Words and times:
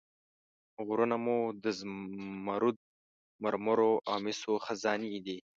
غرونه 0.87 1.15
مو 1.25 1.37
د 1.63 1.65
زمرد، 1.79 2.77
مرمر 3.43 3.79
او 4.07 4.15
مسو 4.23 4.51
خزانې 4.65 5.17
دي. 5.25 5.37